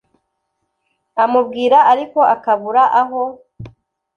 amubwira 1.23 1.77
ariko 1.91 2.19
akabura 2.33 2.83
aho 3.01 3.21